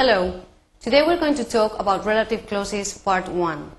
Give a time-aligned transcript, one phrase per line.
[0.00, 0.40] Hello.
[0.80, 3.70] Today we're going to talk about relative clauses part 1.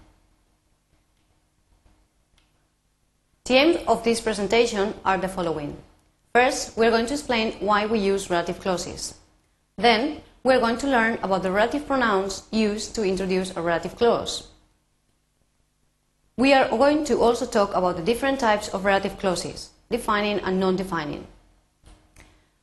[3.45, 5.75] The aims of this presentation are the following.
[6.35, 9.15] First, we're going to explain why we use relative clauses.
[9.77, 14.47] Then, we're going to learn about the relative pronouns used to introduce a relative clause.
[16.37, 20.59] We are going to also talk about the different types of relative clauses, defining and
[20.59, 21.25] non-defining.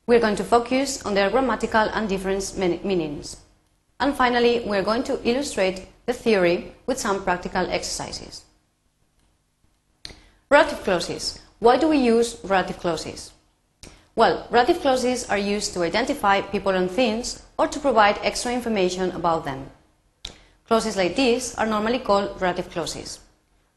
[0.07, 3.37] We're going to focus on their grammatical and different meanings.
[4.01, 8.45] And finally, we're going to illustrate the theory with some practical exercises.
[10.51, 11.41] Relative clauses.
[11.59, 13.33] Why do we use relative clauses?
[14.15, 19.11] Well, relative clauses are used to identify people and things or to provide extra information
[19.13, 19.71] about them.
[20.67, 23.21] Clauses like these are normally called relative clauses.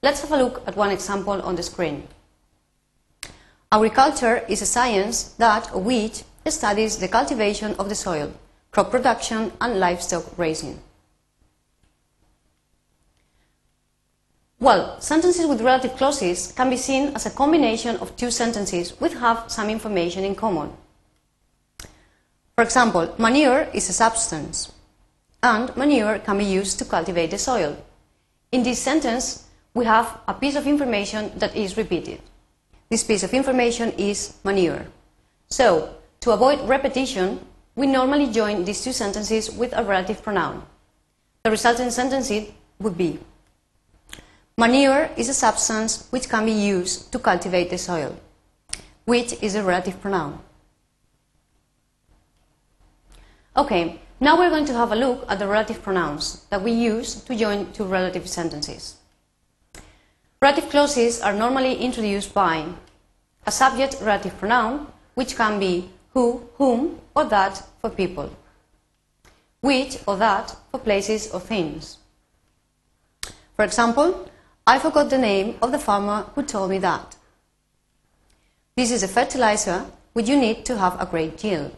[0.03, 2.07] Let's have a look at one example on the screen.
[3.71, 8.34] Agriculture is a science that, or which, studies the cultivation of the soil,
[8.71, 10.79] crop production and livestock raising.
[14.59, 19.13] Well, sentences with relative clauses can be seen as a combination of two sentences which
[19.13, 20.71] have some information in common.
[22.55, 24.71] For example, manure is a substance,
[25.41, 27.76] and manure can be used to cultivate the soil.
[28.51, 32.21] In this sentence, we have a piece of information that is repeated.
[32.90, 34.85] This piece of information is manure.
[35.49, 37.40] So, to avoid repetition,
[37.76, 40.64] we normally join these two sentences with a relative pronoun.
[41.44, 42.32] The resulting sentence
[42.80, 43.20] would be
[44.58, 48.16] Manure is a substance which can be used to cultivate the soil,
[49.05, 50.40] which is a relative pronoun.
[53.58, 57.16] Okay, now we're going to have a look at the relative pronouns that we use
[57.24, 58.98] to join two relative sentences.
[60.42, 62.68] Relative clauses are normally introduced by
[63.48, 68.29] a subject relative pronoun, which can be who, whom, or that for people,
[69.62, 71.97] which or that for places or things.
[73.56, 74.30] For example,
[74.66, 77.16] I forgot the name of the farmer who told me that.
[78.75, 81.75] This is a fertilizer which you need to have a great yield.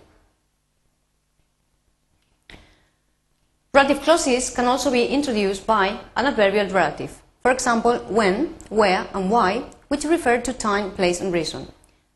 [3.73, 7.21] Relative clauses can also be introduced by an adverbial relative.
[7.41, 11.67] For example, when, where, and why, which refer to time, place, and reason.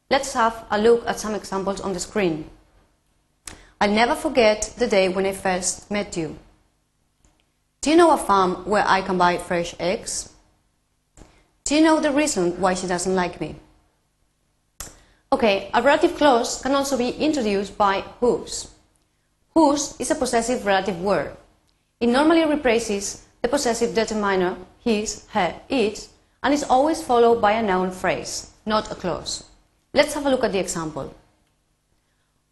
[0.09, 2.50] Let's have a look at some examples on the screen.
[3.81, 6.38] I'll never forget the day when I first met you.
[7.81, 10.34] Do you know a farm where I can buy fresh eggs?
[11.66, 13.56] Do you know the reason why she doesn't like me?
[15.31, 18.72] Okay, a relative clause can also be introduced by whose.
[19.53, 21.35] Whose is a possessive relative word.
[22.00, 26.09] It normally replaces the possessive determiner his, her, its,
[26.41, 29.44] and is always followed by a noun phrase, not a clause.
[29.94, 31.14] Let's have a look at the example.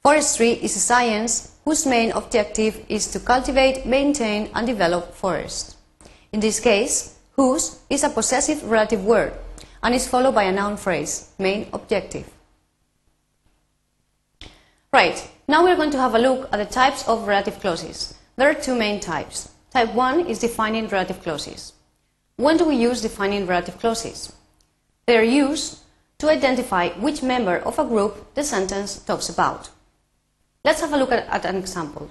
[0.01, 5.75] Forestry is a science whose main objective is to cultivate, maintain, and develop forests.
[6.31, 9.33] In this case, whose is a possessive relative word
[9.81, 12.29] and is followed by a noun phrase, main objective.
[14.93, 18.15] Right, now we're going to have a look at the types of relative clauses.
[18.35, 19.49] There are two main types.
[19.71, 21.73] Type 1 is defining relative clauses.
[22.37, 24.31] When do we use defining relative clauses?
[25.05, 25.79] They are used
[26.17, 29.69] to identify which member of a group the sentence talks about.
[30.63, 32.09] Let's have a look at, at, an example.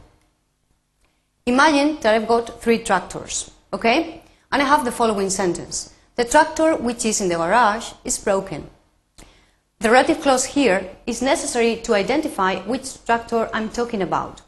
[1.47, 4.23] Imagine that I've got three tractors, okay?
[4.53, 5.93] And I have the following sentence.
[6.17, 8.71] The tractor which is in the garage is broken.
[9.81, 14.41] The relative clause here is necessary to identify which tractor I'm talking about.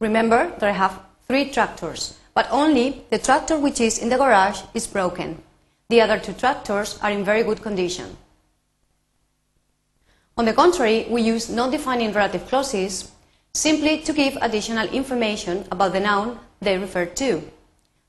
[0.00, 4.62] Remember that I have three tractors, but only the tractor which is in the garage
[4.74, 5.40] is broken.
[5.88, 8.16] The other two tractors are in very good condition.
[10.36, 13.10] On the contrary, we use non-defining relative clauses
[13.54, 17.42] simply to give additional information about the noun they refer to.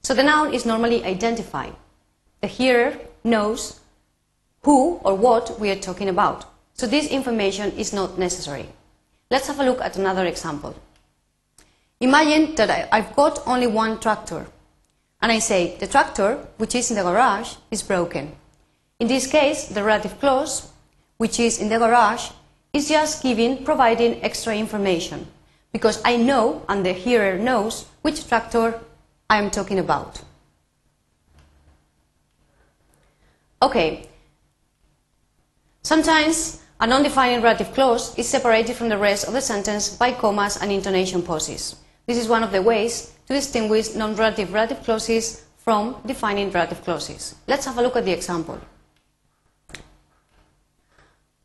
[0.02, 1.76] So the noun is normally identified.
[2.42, 3.80] The hearer knows
[4.64, 6.46] who or what we are talking about.
[6.76, 8.68] So this information is not necessary.
[9.30, 10.76] Let's have a look at another example.
[12.00, 14.48] Imagine that I've got only one tractor
[15.22, 18.36] and I say the tractor, which is in the garage, is broken.
[19.00, 20.73] In this case, the relative clause
[21.18, 22.30] which is in the garage,
[22.74, 25.28] is just giving, providing extra information
[25.74, 28.80] because I know and the hearer knows which tractor
[29.30, 30.22] I am talking about.
[33.62, 34.08] Okay.
[35.82, 40.58] Sometimes a non-defining relative clause is separated from the rest of the sentence by commas
[40.58, 41.76] and intonation pauses.
[42.06, 47.36] This is one of the ways to distinguish non-relative relative clauses from defining relative clauses.
[47.48, 48.60] Let's have a look at the example.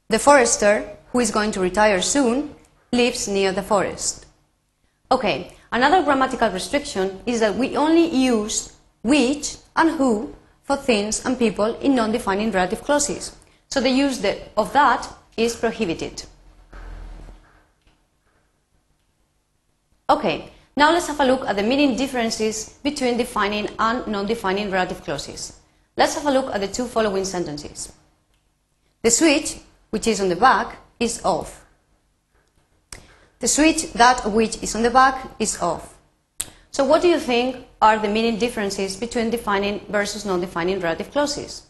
[0.09, 2.55] The forester, who is going to retire soon,
[2.93, 4.27] lives near the forest.
[5.11, 11.39] Okay, Another grammatical restriction is that we only use which and who for things and
[11.39, 13.37] people in non-defining relative clauses.
[13.69, 14.25] So the use
[14.57, 16.25] of that is prohibited.
[20.11, 25.05] Okay, now let's have a look at the meaning differences between defining and non-defining relative
[25.05, 25.61] clauses.
[25.99, 27.93] Let's have a look at the two following sentences.
[29.03, 29.59] The switch,
[29.91, 31.65] which is on the back, is off.
[33.41, 35.95] The switch, that which is on the back, is off.
[36.71, 41.63] So what do you think are the meaning differences between defining versus non-defining relative clauses?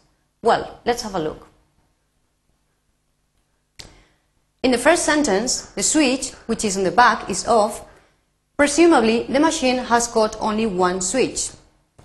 [0.43, 1.47] Well, let's have a look.
[4.63, 7.85] In the first sentence, the switch, which is on the back, is off.
[8.57, 11.51] Presumably, the machine has got only one switch,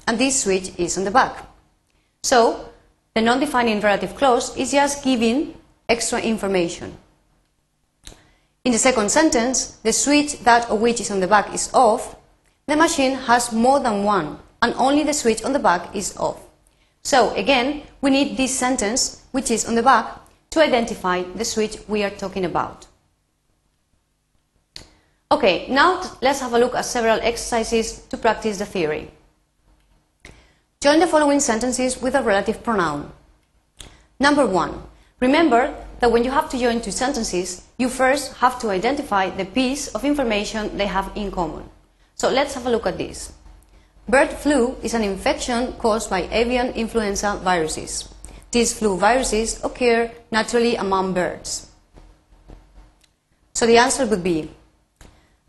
[0.07, 1.47] and this switch is on the back.
[2.21, 2.69] So,
[3.15, 5.55] the non-defining relative clause is just giving
[5.93, 6.97] extra information.
[8.65, 12.15] In the second sentence, the switch that of which is on the back is off.
[12.65, 16.39] The machine has more than one, and only the switch on the back is off.
[17.03, 20.07] So, again, we need this sentence, which is on the back,
[20.51, 22.87] to identify the switch we are talking about.
[25.29, 29.11] Okay, now let's have a look at several exercises to practice the theory.
[30.79, 33.11] Join the following sentences with a relative pronoun.
[34.19, 34.83] Number one,
[35.19, 39.45] remember that when you have to join two sentences, you first have to identify the
[39.45, 41.63] piece of information they have in common.
[42.15, 43.31] So let's have a look at this.
[44.09, 48.09] Bird flu is an infection caused by avian influenza viruses.
[48.51, 51.71] These flu viruses occur naturally among birds.
[53.53, 54.51] So the answer would be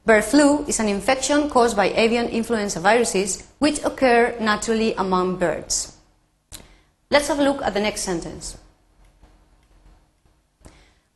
[0.06, 5.96] Bird flu is an infection caused by avian influenza viruses which occur naturally among birds.
[7.10, 8.56] Let's have a look at the next sentence.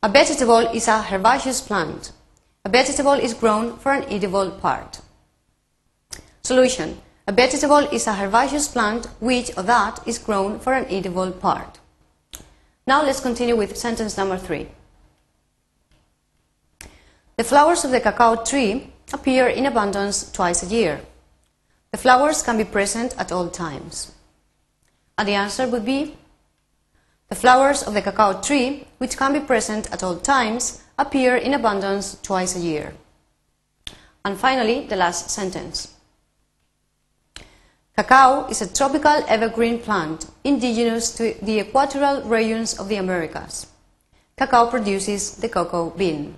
[0.01, 2.13] A vegetable is a herbaceous plant.
[2.63, 5.01] A vegetable is grown for an edible part.
[6.41, 7.01] Solution.
[7.27, 11.79] A vegetable is a herbaceous plant which or that is grown for an edible part.
[12.87, 14.69] Now let's continue with sentence number three.
[17.35, 21.01] The flowers of the cacao tree appear in abundance twice a year.
[21.91, 24.13] The flowers can be present at all times.
[25.17, 26.15] And the answer would be
[27.29, 31.53] the flowers of the cacao tree, which can be present at all times, appear in
[31.53, 32.93] abundance twice a year.
[34.25, 35.93] And finally, the last sentence.
[37.95, 43.67] Cacao is a tropical evergreen plant indigenous to the equatorial regions of the Americas.
[44.37, 46.35] Cacao produces the cocoa bean.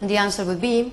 [0.00, 0.92] The answer would be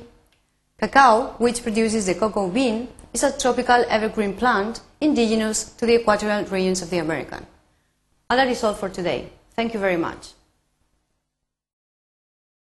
[0.79, 6.45] Cacao, which produces the cocoa bean, is a tropical evergreen plant indigenous to the equatorial
[6.45, 7.45] regions of the American.
[8.31, 9.29] And that is all for today.
[9.55, 10.33] Thank you very much.